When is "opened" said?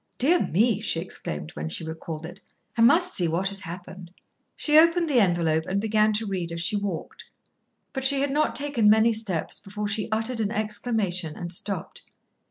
4.79-5.07